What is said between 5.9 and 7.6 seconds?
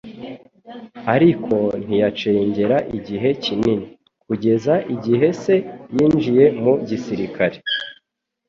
yinjiye mu gisirikare